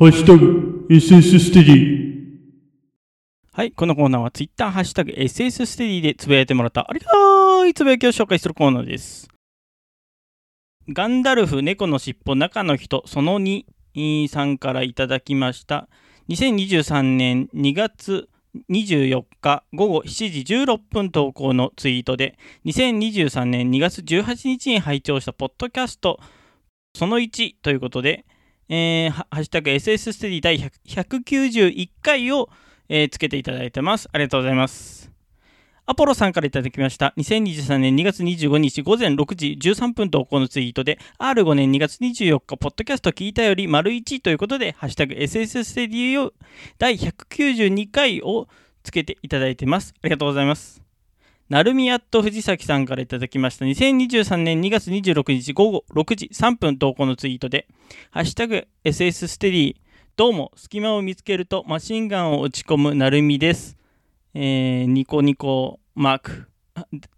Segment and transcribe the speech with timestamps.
[0.00, 2.12] ハッシュタグ SS ステディ
[3.52, 9.26] はい、このコーナーは Twitter ハッシュタグ SS ステディでつぶやいてもらったありがたいつぶやきを紹介するコーナーです。
[10.88, 13.64] ガンダルフ猫のしっぽ中の人その2
[14.28, 15.88] さんからいただきました。
[16.28, 18.28] 2023年2月
[18.70, 26.20] 24日午後7時16分投稿のツイートで2023年2月18日に拝聴したポッドキャスト
[26.94, 28.26] その1ということで、
[28.68, 32.48] えーハッシュタグ SS ステディ第191回を
[32.88, 34.08] えーつけていただいてます。
[34.12, 35.10] ありがとうございます。
[35.90, 37.14] アポロさんからいただきました。
[37.16, 46.34] 2023年2月25日午前6時13分投稿のツイートで、R5 年2月24日、ポッドキャスト聞いたより丸1ということで、ハッシュタグ SS ステディを
[46.78, 48.48] 第192回を
[48.82, 49.94] つけていただいてます。
[50.02, 50.87] ありがとうございます。
[51.48, 53.64] なるみやっと藤崎さんからいただきました。
[53.64, 57.66] 2023年2月26日午後6時3分投稿のツイートで、
[58.10, 59.76] ハッシュタグ SS ステディ
[60.14, 63.78] どうも、隙間を見つけるとマシンガンを打ち込むなるみです。
[64.34, 66.48] えーニコニコマーク。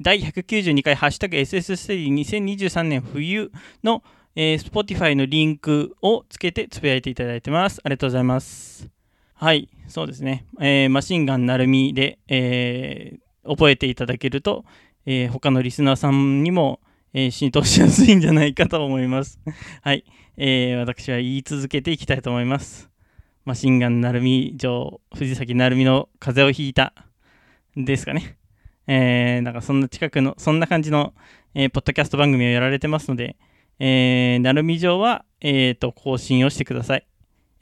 [0.01, 3.51] 第192回ハッシュタグ SS ステディ2023年冬
[3.83, 4.05] の、
[4.37, 7.81] えー Spotify のリンクをつけてつぶやいていただいてます。
[7.83, 8.89] ありがとうございます。
[9.35, 10.45] はい、そうですね。
[10.61, 14.65] えーマシンガンなるみで、えー覚えていただけると、
[15.07, 16.81] えー他のリスナーさんにも、
[17.15, 19.39] えー浸透しやすいんじゃないかと思います。
[19.83, 20.05] はい、
[20.37, 22.91] えー私は言い続けていきたいと思います。
[23.45, 26.95] マシンガン成美城藤崎成美の風邪をひいた
[27.77, 28.37] ですかね。
[28.87, 31.15] えー、なんかそんな近くの、そんな感じの、
[31.55, 33.37] えーポッドキャスト番組をやられてますので、
[33.79, 37.07] えー、成美城は、えー、と更新をしてください。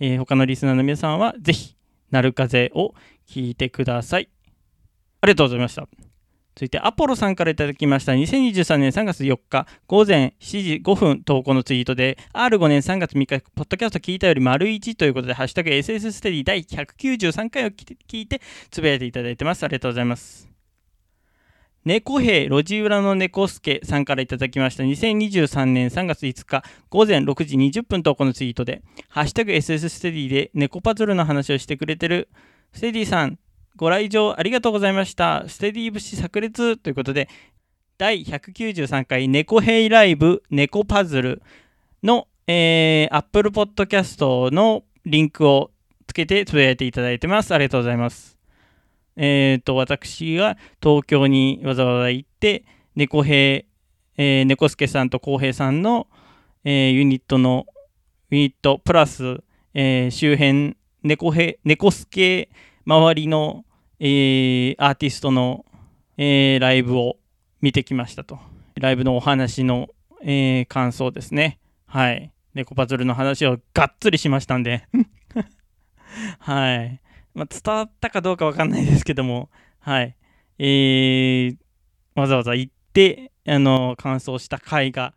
[0.00, 1.76] えー他のリスナーの皆さんはぜひ、
[2.10, 2.94] なる風を
[3.28, 4.28] 聞いてください。
[5.20, 5.88] ありがとうございました。
[6.54, 8.12] 続いて、アポロさんからいただきました。
[8.12, 19.62] 2023年3月4日午前7時5分投稿のツイートで、R5 年3月3日、ポッドキャスト聞いたより丸1ということで、ハッシュタグ SS ステディ第193回を聞いてつぶやいていただいてます。
[19.62, 20.48] ありがとうございます。
[21.84, 32.28] 猫兵路地裏の猫助さんからいただきました2023年3月5日午前6時20分投稿のツイートで「ハッシュタグ #SS ステディ」で猫パズルの話をしてくれてる
[32.74, 33.38] ステディさん
[33.78, 35.44] ご来場ありがとうございました。
[35.46, 37.28] ステディ節炸裂ということで
[37.96, 41.42] 第193回猫兵ライブ猫パズル
[42.02, 45.70] の、えー、Apple Podcast のリンクを
[46.08, 47.54] つけてつぶやいていただいてます。
[47.54, 48.36] ありがとうございます。
[49.14, 52.64] えー、と私が東京にわざわざ行って
[52.96, 53.64] 猫兵、
[54.16, 56.08] えー、猫助さんと浩平さんの、
[56.64, 57.66] えーユニットの
[58.30, 59.38] ユニットプラス、
[59.72, 62.48] えー周辺猫兵猫助
[62.88, 63.66] 周りの、
[64.00, 65.64] えーアーティストの、
[66.16, 67.16] えーライブを
[67.60, 68.38] 見てきましたと。
[68.76, 69.88] ライブのお話の、
[70.22, 71.58] えー感想ですね。
[71.86, 72.32] はい。
[72.54, 74.86] 猫パズルの話をがっつりしましたんで。
[76.38, 77.00] はい。
[77.34, 79.50] まあ、伝わったかどうかわかんないですけども、
[79.80, 80.16] はい。
[80.58, 81.56] えー、
[82.14, 85.14] わざわざ行って、あの、感想した回が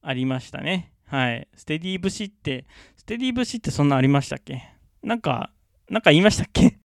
[0.00, 0.92] ありましたね。
[1.06, 1.48] はい。
[1.54, 2.66] ステディ節って、
[2.96, 4.62] ステディ節ってそんなありましたっけ？
[5.02, 5.50] なんか、
[5.90, 6.78] なんか言いましたっけ？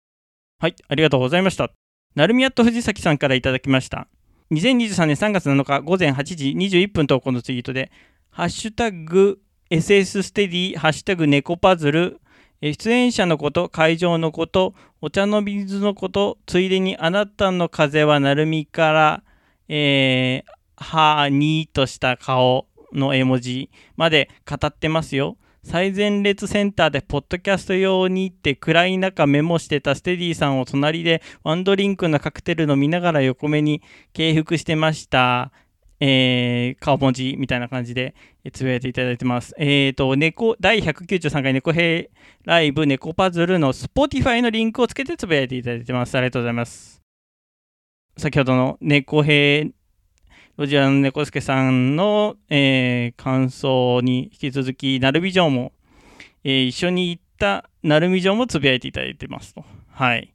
[0.61, 1.71] はい、ありがとうございました。
[2.15, 4.09] なるみやっと藤崎さんからいただきました。
[4.51, 7.91] 2023年3月7日午前8時21分投稿のツイートで、
[8.29, 9.41] ハッシュタグ
[9.71, 12.21] SS ステディ、ハッシュタグ猫パズル、
[12.61, 19.23] 出演者のこと、会場のこと、お茶の水のこと、ついでにあなたの風はなるみから、
[19.67, 25.39] えー、はーにーとした顔の絵文字まで語ってますよ。
[25.63, 33.83] 最前列センターでポッドキャスト用にって暗い中メモしてたステディさんを隣でワンドリンクのカクテル飲みながら横目に
[34.15, 35.53] 敬服してました。
[36.03, 38.15] えー、顔文字みたいな感じで
[38.55, 39.55] つぶやいていただいてます。
[39.59, 42.11] えっ、と、猫、第193回猫兵
[42.45, 46.17] ライブ猫パズルの Spotify のリンクをつけてつぶやいていただいてます。
[46.17, 47.03] ありがとうございます。
[48.17, 49.73] 先ほどの猫兵
[50.61, 55.73] ロジアの猫助さんの、えー感想に引き続き、ナルビジョンも、
[56.45, 59.65] えー一緒に行ったナルビジョンもつぶやいていただいてますと。
[59.89, 60.35] はい。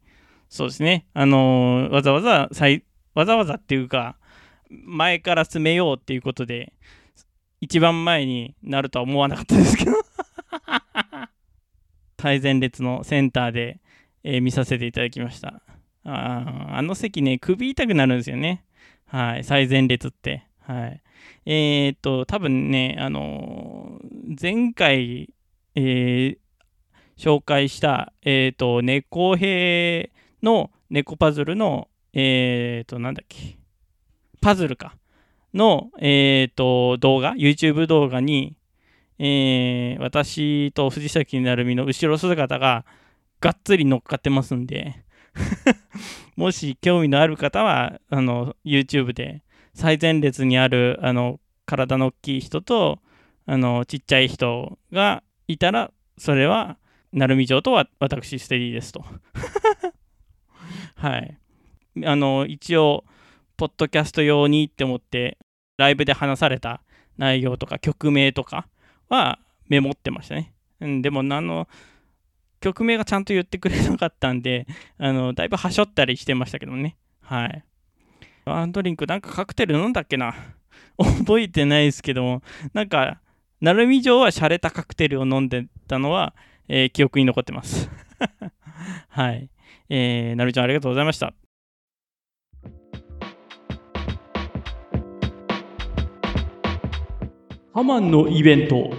[0.50, 1.06] そうですね。
[1.14, 2.50] あのーわざわざ、
[3.14, 4.18] わざわざっていうか、
[4.72, 6.74] 前から詰めようっていうことで、
[7.62, 9.92] 一番前になるとは思わなかったですけど。
[12.20, 13.80] 最前列のセンターで、
[14.24, 15.62] えー見させていただきました。
[16.04, 18.66] ああの席ね、首痛くなるんですよね。
[19.16, 20.46] はい、最前列って。
[20.60, 21.02] はい。
[21.46, 25.34] えーっと、多分ね、あのー前回、
[25.76, 26.38] えー
[27.18, 30.12] 紹介した、えーっと、猫兵
[30.44, 33.58] の猫パズルの、えーっと、なんだっけ、
[34.42, 34.98] パズルか。
[35.54, 38.58] の、えーっと、動画、YouTube 動画に、
[39.18, 42.84] えー私と藤崎成美の後ろ姿が
[43.40, 45.05] がっつり乗っかってますんで、
[46.36, 49.44] もし興味のある方は、あの、YouTube で
[49.74, 53.00] 最前列にある、あの、体の大きい人と、
[53.46, 56.78] あの、ちっちゃい人がいたら、それは、
[57.12, 59.06] 成美城とは私、ステディですと。
[60.96, 61.38] はい。
[62.04, 63.06] あの、一応、
[63.58, 65.38] ポッドキャスト用にって思って、
[65.78, 66.82] ライブで話された
[67.18, 68.68] 内容とか、曲名とか
[69.08, 69.40] は
[69.70, 70.54] メモってましたね。
[70.82, 71.68] うん、でも、あの、
[72.66, 74.66] 曲名がちゃんと言ってくれなかったんで、
[74.98, 76.98] あの、だいぶはしょったりしてましたけどね。
[77.22, 77.64] はい。
[78.46, 80.34] ワンドリンク、なんかカクテル飲んだっけな？
[80.98, 82.42] 覚えてないですけども、
[82.74, 83.22] なんか、
[83.62, 86.34] 鳴海城は洒落たカクテルを飲んでたのは、
[86.68, 87.88] えー記憶に残ってます。
[89.10, 89.48] はい。
[89.90, 91.36] えー、なるちゃんありがとうございました。
[97.76, 98.90] ハマンのイベント、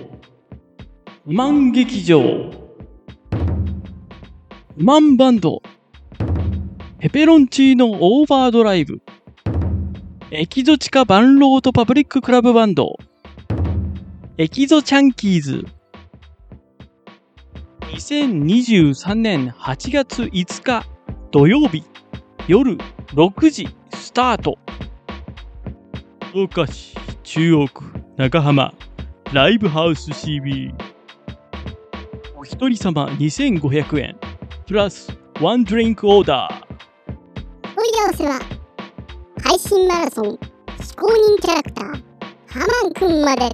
[1.27, 2.66] ウマン劇場、
[4.79, 5.63] マンバンド、
[6.99, 9.01] ペペロンチーノオーバードライブ、
[10.31, 12.99] エキゾチカバンロートパブリッククラブバンド、
[14.37, 15.65] エキゾチャンキーズ、
[17.81, 20.87] 2023年8月5日
[21.31, 21.83] 土曜日
[22.47, 22.77] 夜
[23.15, 24.59] 6時スタート。
[26.33, 27.85] 福岡市中央区
[28.19, 28.75] 中浜
[29.33, 30.75] ライブハウス CB
[32.37, 34.26] お一人様2500円
[34.67, 37.15] プラスワンドリンクオーダー
[37.77, 38.41] 問い合わせは
[39.45, 40.37] 配信マラソン
[40.81, 41.87] 非公認キャラクター
[42.49, 43.49] ハマンくんまで。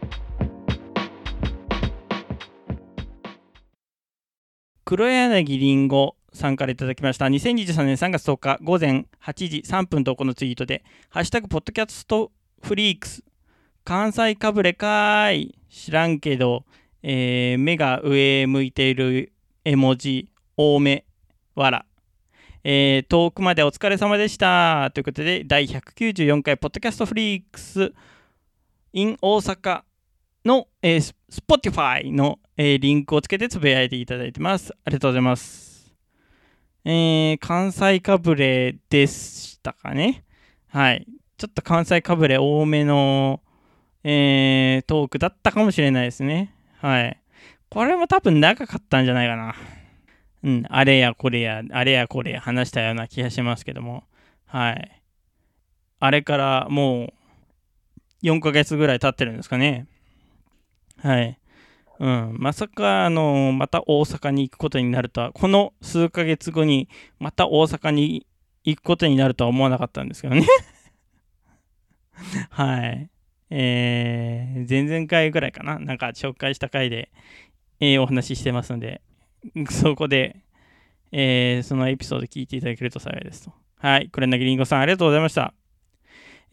[4.86, 7.26] 黒柳りんごさんからいただきました。
[7.26, 12.32] 2023年3月10日午前8時3分投稿のツイートで「ハッシュタグポッドキャスト
[12.62, 13.22] フリークス
[13.84, 15.58] 関西かぶれかーい。
[15.68, 16.64] 知らんけど、
[17.02, 20.31] えー目が上へ向いている絵文字
[20.62, 21.04] 多め
[21.54, 21.86] わら」
[22.64, 27.92] えー遠くまでお疲れ様でしたということで第194回ポッドキャストフリークス
[28.92, 29.82] in 大阪
[30.44, 34.72] の、えー、Spotify の、えーリンクをつけてつぶやいていただいてます。
[34.84, 35.92] ありがとうございます。
[36.84, 40.24] えー関西かぶれでしたかね。
[40.68, 41.06] はい。
[41.38, 43.40] ちょっと関西かぶれ多めの、
[44.04, 46.54] えートークだったかもしれないですね。
[46.80, 47.20] はい。
[47.68, 49.54] これも多分長かったんじゃないかな。
[50.44, 54.04] うん、あれやこれや、あれやこれや話したような気がしますけども。
[54.46, 55.02] はい。
[56.00, 57.12] あれからも
[58.22, 59.86] う4ヶ月ぐらい経ってるんですかね。
[60.98, 61.38] はい。
[62.00, 66.88] うん、まさか、あの、また大阪に行くことになるとは、この数ヶ月後に
[67.20, 68.26] また大阪に
[68.64, 70.46] 行くことになるとは思わなかったんですけどね。
[72.50, 73.08] はい。
[73.50, 77.12] えー、前々回ぐらいかな、なんか紹介した回で、
[77.78, 79.02] えーお話ししてますので、
[79.70, 80.36] そこで、
[81.12, 83.52] えーそのエピソード聞いていただけると幸いですと。
[83.78, 84.08] はい。
[84.10, 85.54] これなぎりんごさん、ありがとうございました。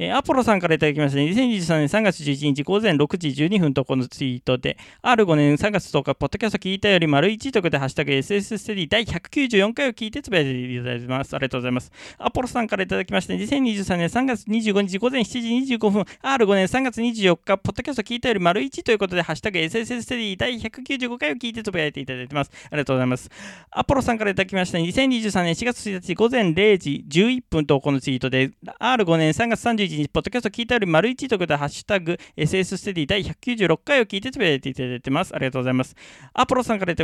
[0.02, 1.26] えーアポロさんからいただきましたね。
[1.26, 11.36] 2023年3月11日午前6時12分とこのツイートで R5 年3月10日ポッドキャスト聞いたより丸1ということでハッシュタグ SS ステディ第194回を聞いてつぶやいていただいてます。
[11.36, 11.92] ありがとうございます。
[12.18, 13.40] アポロさんからいただきましたね。
[13.40, 22.52] 2023年3月25日午前7時25分 R5 年3月24日ポッドキャスト聞いたより丸1ということでハッシュタグ SS ステディ第195回を聞いてつぶやいていただいてます。
[22.72, 23.30] ありがとうございます。
[23.70, 24.86] アポロさんからいただきましたね。
[24.86, 35.36] 2023年4月1日午前0時11分とこのツイートで R5 年3月31日ポッドキャスト聞いたより丸1ということでハッシュタグ SS ステディ第196回を聞いてつぶやいていただいてます。
[35.36, 35.96] ありがとうございます
[36.34, 37.04] アポロさんからいた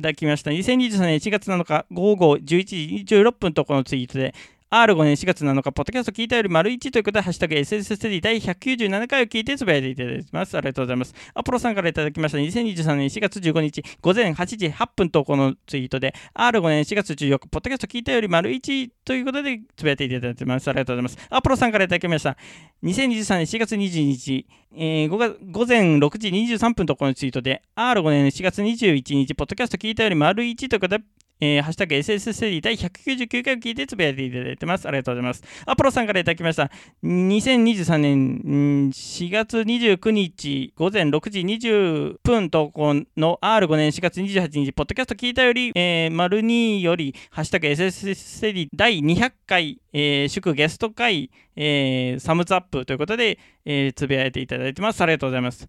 [0.00, 0.50] だきました。
[0.50, 4.34] 2023年1月7日午後11時16分とこのツイートで
[4.74, 10.56] R5 年4月7日、ポッドキャスト聞いたより丸1ということで、ハッシュタグ SS ステディ第197回を聞いてつぶやいていただいてます。
[10.56, 11.14] ありがとうございます。
[11.32, 20.66] アポロさんからいただきました2023年4月15日、午前8時8分とこのツイートで、R5 年4月14日、ポッドキャスト聞いたより丸1ということで、つぶやいていただいてます。
[20.66, 21.28] ありがとうございます。
[21.30, 22.36] アポロさんからいただきました
[22.82, 31.04] 2023年4月22日、えー午後午前6時23分とこのツイートで、R5 年4月21日、ポッドキャスト聞いたより丸1ということで、
[31.40, 34.86] えーハッシュタグ SS ステディ第199回を聞いてつぶやいていただいてます。
[34.86, 35.42] ありがとうございます。
[35.66, 36.70] アポロさんからいただきました。
[37.02, 55.00] 2023年4月29日午前6時20分投稿の R5 年4月28日、ポッドキャスト聞いたより、えー、丸2より、ハッシュタグ SS ステディ第200回、えー祝ゲスト会、えーサムズアップということで、えーつぶやいていただいてます。
[55.02, 55.68] ありがとうございます。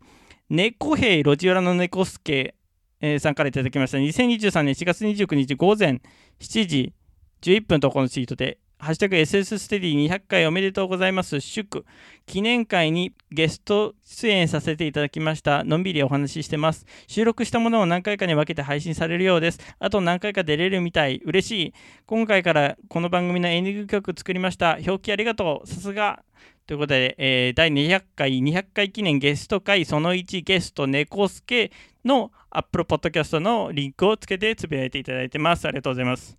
[0.49, 2.54] 猫兵路地裏の猫助、
[3.01, 3.97] えーさんからいただきました。
[3.97, 6.01] 2023年4月29日午前
[6.39, 6.93] 7時
[7.41, 11.39] 11分とこのツイートで、ハッシュタグ SS ステディ200回おめでとうございます。
[11.39, 11.85] 祝。
[12.25, 15.63] 記念会にゲスト出演させていただきました。
[15.63, 16.85] のんびりお話ししてます。
[17.07, 19.59] 収録したものを何回かに分けて配信されるようです。
[19.79, 21.21] あと何回か出れるみたい。
[21.25, 21.73] 嬉しい。
[22.05, 24.77] 今回からこの番組のエンディング曲作りました。
[24.85, 25.67] 表記ありがとう。
[25.67, 26.23] さすが。
[26.67, 31.71] ということで、えー第200回、200回記念ゲスト会その1ゲスト猫助
[32.05, 35.67] の Apple Podcast のリンクをつけてつぶやいていただいてます。
[35.67, 36.37] ありがとうございます。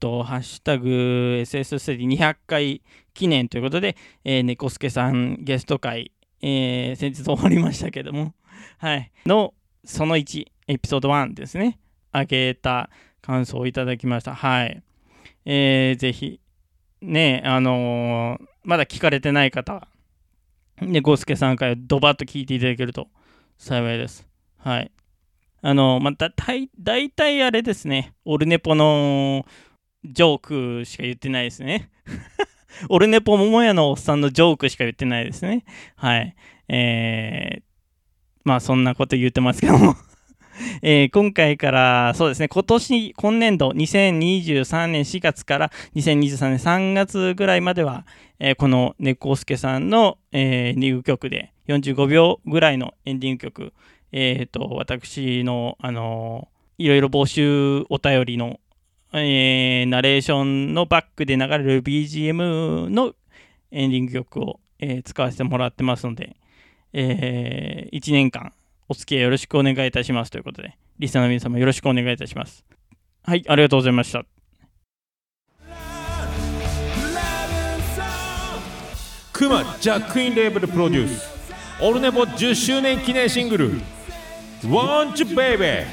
[0.00, 2.82] と、ハッシュタグ SS ステディ200回
[3.14, 8.34] 記念ということで、えー、猫助さんゲスト会、えー先日終わりましたけども、
[8.78, 11.78] はい、のその1、エピソード1ですね、
[12.12, 12.90] あげた
[13.22, 14.34] 感想をいただきました。
[14.34, 14.82] はい。
[15.44, 16.40] えーぜひ、
[17.00, 19.86] ね、あのーまだ聞かれてない方、
[20.80, 23.08] 猫助さんからドバッと聞いていただけると
[23.56, 24.26] 幸いです。
[24.66, 24.90] はい。
[25.62, 29.46] あの、また、たい大体あれですね、オルネポの
[30.04, 31.88] ジョークしか言ってないですね。
[32.90, 35.64] オルネポ桃屋のおっさんのジョークしか言ってないですね。
[35.94, 36.34] はい。
[36.68, 37.62] えー、
[38.42, 39.94] まあそんなこと言ってますけども。
[40.82, 48.04] えー今回から、そうですね、今年、今年度、2023年4月から2023年3月ぐらいまでは、
[48.40, 53.72] えーこの猫助さんの、えーエンディング曲で、45秒ぐらいのエンディング曲、
[54.12, 56.48] えーと、私の、あの
[56.78, 58.60] いろいろ募集お便りの
[59.12, 63.14] えーナレーションのバックで流れる BGM の
[63.70, 66.36] エンディング曲を、えー使わせてもらってますので、
[66.92, 68.52] え1年間
[68.88, 72.64] お付き合いよろしくお願いいたしますということで、リスナーの皆様よろしくお願いいたします。
[73.22, 74.24] はい、ありがとうございました。
[79.32, 81.30] クマジャックインレーベルプロデュース
[81.82, 83.70] オルネポ10周年記念シングル
[84.68, 85.86] 「Want You Baby」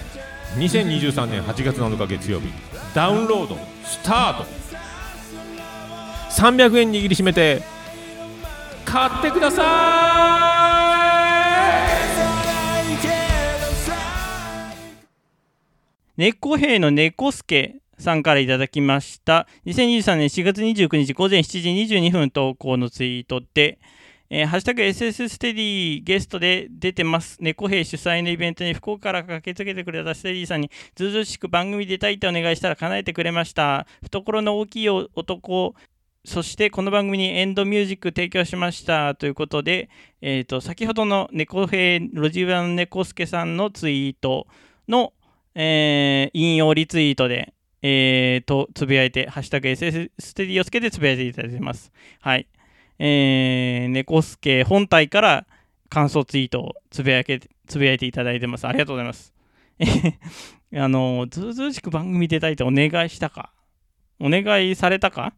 [0.58, 2.48] 2023年8月7日月曜日。
[2.94, 4.46] ダウンロードスタート。
[6.32, 7.62] 300円握りしめて
[8.86, 9.62] 買ってくださ
[10.40, 10.44] い。
[16.18, 19.48] 猫兵の猫助さんからいただきました。
[19.66, 23.80] 2023年4月29日午前7時22分投稿のツイートで、
[24.36, 27.38] えーハッシュタグ SS ステディゲストで出てます。
[27.40, 33.86] 猫兵主催のイベントに福岡から駆けつけてくれたステディさんに、ずうずうしく番組出たいってお願いしたら叶えてくれました。
[34.02, 35.76] 懐の大きい男、
[36.26, 44.48] そしてこの番組にエンドミュージック提供しましたということで、えー、と先ほどの猫兵路地裏の猫助さんのツイート
[44.88, 45.14] の、
[45.54, 51.92] えー引用リツイートで、えーとつぶやいて、ハッシュタグ SS ステディをつけてつぶやいていただいてます。
[52.20, 52.48] はい。
[53.06, 55.46] えー、猫助本体から
[55.90, 58.66] 感想ツイートをつぶやけつぶやいていただいてます。
[58.66, 59.34] ありがとうございます。
[59.78, 63.52] えあの、ずうずうしく番組出たいってお願いしたか？
[64.22, 65.34] お願いされたか？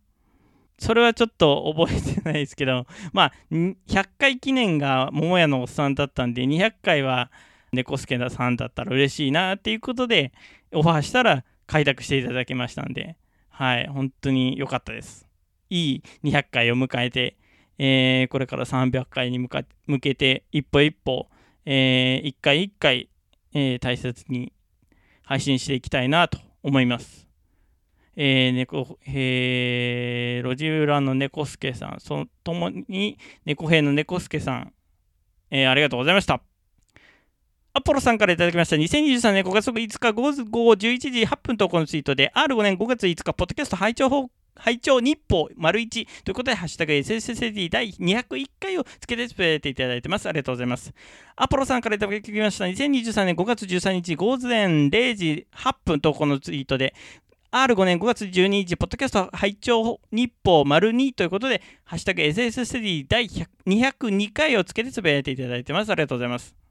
[0.77, 7.31] それはちょっと覚えてないですけど、まあ、100回記念が桃屋のおっさんだったんで、200回は
[7.72, 10.34] 猫助さんだったら嬉しいなっていうことで、
[10.72, 13.15] オファーしたら開拓していただきましたんで、
[13.50, 15.27] はい、本当に良かったです。
[15.72, 17.38] いい200回を迎えて、
[17.77, 21.27] えーこれから300回に向か向けて、一歩一歩、
[21.65, 23.10] えー一回一回、
[23.53, 24.53] えー大切に
[25.24, 27.27] 配信していきたいなと思います。
[28.17, 34.74] えー、猫、えー、路地裏の猫助さん、そともに猫兵の猫助さん、
[35.51, 36.41] えーありがとうございました。
[37.77, 38.77] アポロさんからいただきました。
[38.77, 40.77] 2023年5月5日午後11
[41.12, 50.27] 時8分投稿のツイートで、R5 年5月5日、ポッドキャスト拝聴報告拝聴日報丸1ということで、ハッシュタグ SSSD 第201回をつけてつぶやいていただいてます。
[50.27, 50.93] ありがとうございます。
[51.35, 52.65] アポロさんからいただきました。
[52.65, 56.93] 2023年5月13日午前0時8分投稿のツイートで、
[57.51, 63.27] R5 年5月12日、ポッドキャスト拝聴日報丸2ということで、ハッシュタグ SSSD 第
[63.65, 65.91] 202回をつけてつぶやいていただいてます。
[65.91, 66.64] ありがとうございます。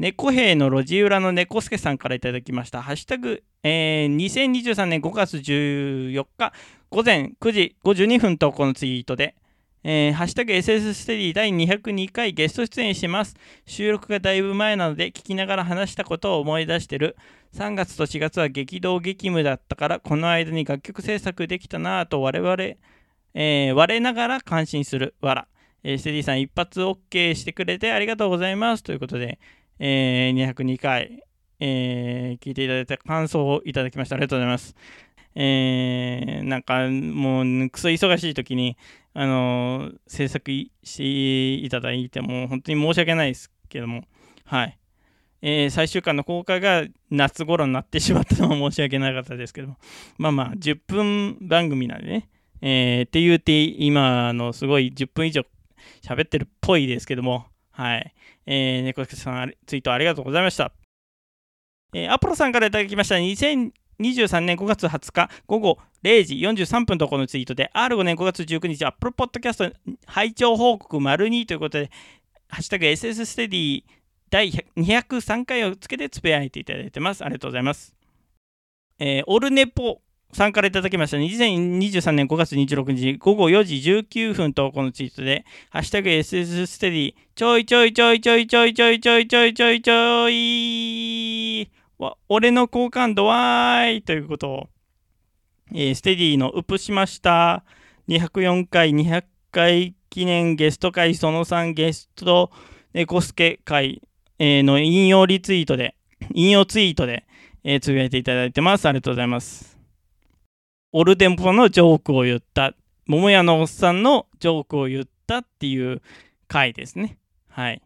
[0.00, 2.80] 猫兵の路地裏の猫助さんからいただきました。
[2.80, 6.54] ハッシュタグ、えー2023年5月14日
[6.88, 9.34] 午前9時52分投稿のツイートで、
[9.84, 13.36] えーハッシュタグ SS ステディ第202回ゲスト出演します。
[13.66, 17.14] 収録がだいぶ前なので聞きながら話したことを思い出してる。
[17.54, 22.56] 3月と4月は激動激務だったから、この間に楽曲制作できたなぁと我々、
[23.34, 25.14] えー我ながら感心する。
[25.20, 25.46] わら。
[25.82, 28.82] えー、ステディさん一発 OK してくれてありがとうございます。
[28.82, 29.38] ということで、
[29.82, 31.24] えー202回、
[31.58, 34.16] えー聞いていただいた感想をいただきました。
[34.16, 34.76] ありがとうございます。
[35.34, 38.76] えーなんかもう、クソ忙しい時に、
[39.14, 44.04] あのー制作していただいても、本当に申し訳ないですけども、
[44.44, 44.78] はい。
[45.40, 49.76] えー最終回の公開が夏頃になってしまったのは申し訳なかったですけど、
[50.18, 52.28] まあまあ、10分番組なんでね、
[52.60, 55.46] えー、って言って、今のすごい10分以上
[56.02, 57.46] 喋ってるっぽいですけども、
[57.80, 58.14] はい。
[58.44, 60.70] えー、猫助さん、ツイートありがとうございました。
[61.94, 69.74] えーアポロさんからいただきました2023年5月20日午後0時43分とこのツイートで R5 年5月19日 Apple Podcast
[70.06, 71.90] 拝聴報告丸2ということで
[72.48, 73.82] ハッシュタグ SS ステディ
[74.28, 77.24] 第203回をつけてつぶやいていただいてます。
[77.24, 77.96] ありがとうございます。
[78.98, 81.16] えーオルネポさんからいただきました。
[81.16, 94.50] 2023年5月26日午後4時19分とこのツイートでハッシュタグ SS ステディちょいちょいちょいちょいちょいちょいちょいちょいちょいちょいわ俺の好感度わーいということ。
[94.50, 94.68] を、
[95.72, 97.64] えーステディのウップしました。
[98.08, 102.50] 204回200回記念ゲスト会その3ゲスト
[102.92, 104.00] 猫助会、
[104.38, 105.96] えーの引用リツイートで
[106.32, 107.26] 引用ツイートで、
[107.64, 108.86] えーつぶやいていただいてます。
[108.86, 109.69] ありがとうございます。
[110.92, 112.74] オルデンポのジョークを言った
[113.06, 116.02] 桃屋のおっさんのジョークを言ったっていう
[116.48, 117.18] 回ですね
[117.48, 117.82] はい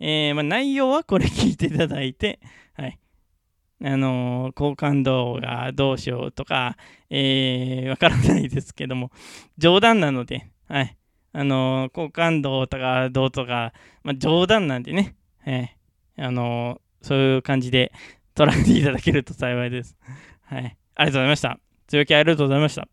[0.00, 2.40] えーまあ、内容はこれ聞いていただいて
[2.74, 2.98] はい
[3.82, 6.76] あのー好感度がどうしようとか、
[7.10, 9.10] えーわからないですけども、
[9.58, 10.96] 冗談なので、はい。
[11.32, 17.92] あのー好感度とかどうとか、まあ、冗談なんでね、えーあのーそういう感じで
[18.34, 19.96] 捉えていただけると幸いです。
[20.44, 20.78] はい。
[20.94, 21.63] ありがとうございました。
[21.86, 22.88] 強気ありがとうございました。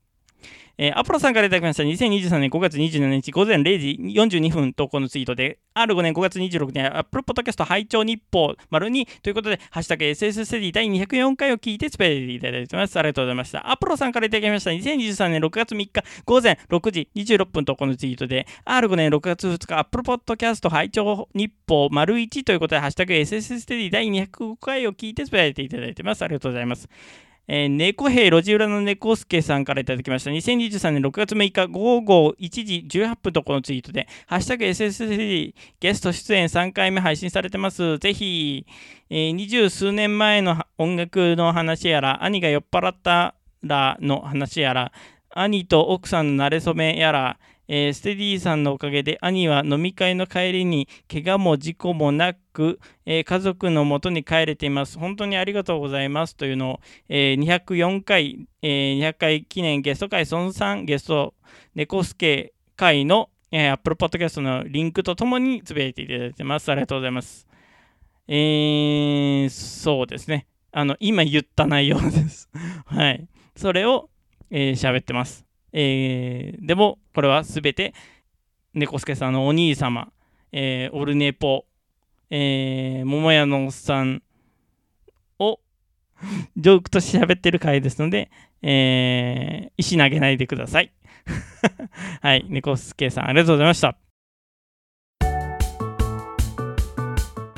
[0.78, 1.84] えーアポロさんからいただきました。
[1.84, 12.98] 2023年5月27日午前0時42分投稿のツイートで R5 年5月26日 Apple Podcast 拝聴日報丸2ということでハッシュタグ SS ステディ第204回を聞いてスペイていただいてます。
[12.98, 13.70] ありがとうございました。
[13.70, 14.72] アポロさんからいただきました。
[14.72, 26.24] 2023年6月3日午前6時26分投稿のツイートで R5 年6月2日 Apple Podcast 拝聴日報丸1ということでハッシュタグ SS ステディ第205回を聞いてスペイていただいてます。
[26.24, 26.90] ありがとうございます。
[27.48, 30.32] えー、猫兵路地裏の猫助さんからいただきました。
[30.32, 37.98] 2023年6月6日午後1時18分とこのツイートで、ハッシュタグ SSD ゲスト出演3回目配信されてます。
[37.98, 38.66] ぜひ、
[39.10, 44.92] えー二十数年前の音楽の話やら、兄が酔っ払ったらの話やら、
[45.34, 47.40] 兄と奥さんの馴れ初めやら、
[47.74, 55.00] えーステディさんのおかげで兄は飲み会の帰りに怪我も事故もなく、えー家族のもとに帰れています。
[55.00, 61.34] 本当にありがとうございますというのを、えー204回、えー200回記念ゲスト会その3ゲスト
[61.74, 66.70] 猫助会の、えー、Apple Podcast のリンクとともにつぶやいていただいてます。
[66.70, 67.48] ありがとうございます。
[68.28, 70.46] えー、そうですね。
[70.74, 72.50] あの、今言った内容です。
[72.84, 73.26] はい。
[73.56, 74.10] それを、
[74.50, 75.51] えー喋ってます。
[75.74, 77.94] えーでも、これはすべて、
[78.74, 80.12] 猫助さんのお兄様、
[80.52, 81.66] えーオルネポ、
[82.30, 84.22] えー桃屋のおっさん
[85.40, 85.60] を
[86.58, 88.30] ジョークとして喋ってる回ですので、
[88.62, 90.92] えー石投げないでください。
[92.22, 93.98] はい、猫助さんありがとうございました。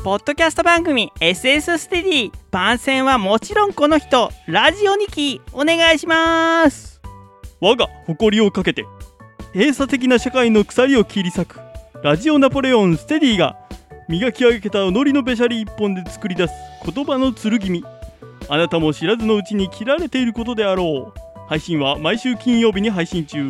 [0.04, 6.93] ポッドキャスト番組 SS ステディ番宣はもちろんこの人ラジオニキお願いします
[7.64, 8.86] 我が誇りをかけて
[9.54, 11.62] 閉鎖的な社会の鎖を切り裂く
[12.04, 13.58] ラジオナポレオンステディが
[14.10, 16.54] 磨き上げた己のべしゃり一本で作り出す
[16.86, 17.72] 言葉の剣。
[17.72, 17.86] み
[18.50, 21.20] あなたも知らずのうちに切られていることであろう。
[21.48, 23.50] 配信は毎週金曜日に配信中。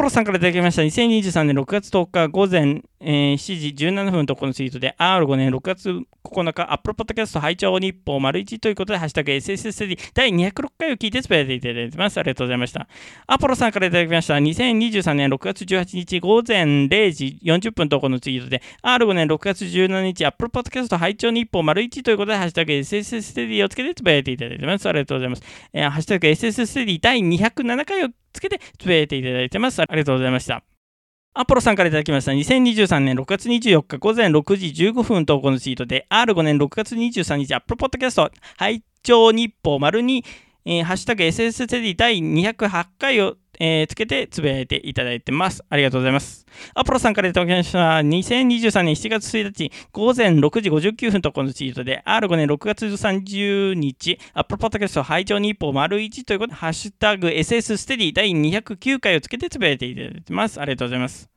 [0.00, 0.80] ポロさんからいただきました。
[0.80, 5.90] 2023年6月10日午前、えー7時17分とこのツイートで R5 年6月
[6.24, 12.16] 9日アップルポッドキャスト拝聴日報丸1ということでハッシュタグ SSSD 第206回を聞いてスペアでいただいてます。
[12.16, 12.88] ありがとうございました。
[13.26, 14.36] アポロさんからいただきました。
[14.36, 24.88] 2023年6月18日午前0時40分とこのツイートで R5 年6月17日アップルポッドキャスト拝聴日報丸1ということでハッシュタグ SSSD をつけてつぶやいていただいてます。
[24.88, 25.42] ありがとうございます、
[25.74, 29.80] えーハッシュタグ SSSD 第207回をつけてつぶやいていただいてます。
[29.82, 30.62] ありがとうございました。
[31.32, 40.24] アポロさんからいただきました2023年6月24日午前6時15分投稿のツイートで R5 年6月23日アップルポッドキャスト拝聴日報丸に、
[40.64, 45.62] えーハッシュタグ SS テディ第208回を、えーつけてつぶやいていただいてます。
[45.68, 46.46] ありがとうございます。
[46.74, 60.60] アポロさんからいただきました2023年7月1日午前6時59分とこのツイートで R5 年6月30日アップルポッドキャスト拝聴日報丸1ということでハッシュタグ SS ステディ第209回をつけてつぶやいていただいてます。
[60.60, 61.30] ありがとうございます。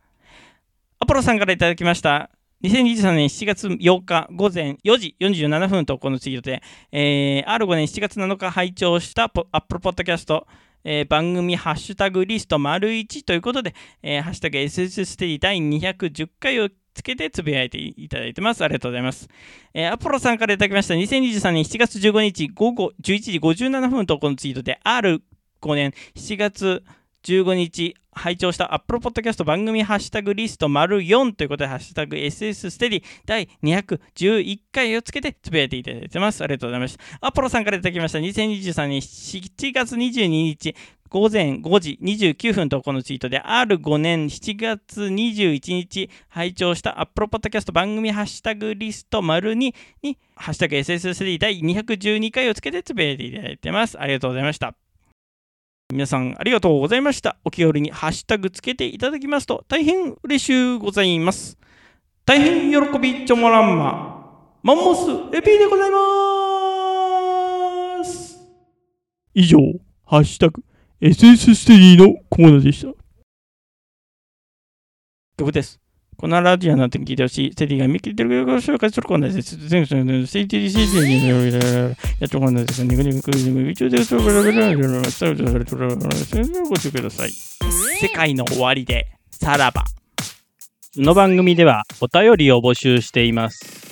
[1.00, 2.30] アポロさんからいただきました
[2.64, 10.46] 2023年7月8日午前4時47分とこのツイートで、えー R5 年7月7日拝聴したポ Apple Podcast、
[10.84, 18.64] えー番組ハッシュタグリスト丸1ということで、えーハッシュタグ SS ステディ第210回をつけてつぶやいていただいてます。
[18.64, 19.28] ありがとうございます。
[19.74, 20.94] えーアポロさんからいただきました。
[20.94, 25.22] 2023年7月15日午後11時57分とこのツイートで、R5
[25.76, 26.84] 年7月
[27.24, 36.44] 15日拝聴したアップルポッドキャスト番組ハッシュタグリスト丸4ということで、ハッシュタグ SS ステディ第211回をつけてつぶやいていただいてます。
[36.44, 37.04] ありがとうございました。
[37.22, 38.20] アポロさんからいただきました。
[38.20, 40.76] 2023年7月22日
[41.10, 49.56] 午前5時29分とこのツイートで R5 年7月21日拝聴したアップルポッドキャスト番組ハッシュタグリスト丸2
[50.02, 54.00] にハッシュタグ SS3 第212回をつけてつぶやいていただいてます。
[54.00, 54.76] ありがとうございました。
[55.94, 57.38] 皆さんありがとうございました。
[57.46, 61.60] お気軽にハッシュタグつけていただきますと大変嬉しゅうございます。
[62.26, 64.10] 大変喜びちょもらんま。
[64.64, 65.02] マンモス
[65.36, 65.98] エピーでございま
[68.04, 68.40] す。
[69.36, 69.60] 以上、
[70.06, 70.64] ハッシュタグ
[71.00, 72.94] SS ステディのコーナーでした。
[75.38, 75.83] 曲です。
[76.18, 79.58] このラジオの後に聞いてほしい、ステディが見切ってる曲を紹介するコーナーです。
[79.68, 81.28] 全国のステディスティに
[82.20, 82.84] やっとコーナーです。
[82.84, 84.34] ニコニコニコ一応でそれから
[85.10, 87.32] スタートされてるご注意ください。
[87.32, 89.84] 世界の終わりで、さらば。
[89.84, 93.84] この番組ではお便りを募集しています。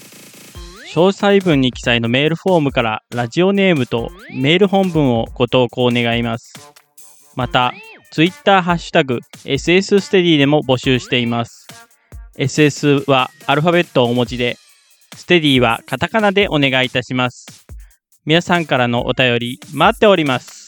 [0.94, 6.54] 詳細文に記載のメールフォームからラジオネームとメール本文をご投稿願います。
[7.36, 7.74] また、
[8.12, 11.66] ツイッターハッシュタグ SS ステディでも募集しています。
[12.38, 14.58] SS はアルファベットお持ちで、
[15.16, 17.66] ステディはカタカナでお願いいたします。
[18.26, 20.61] 皆さんからのお便り待っております。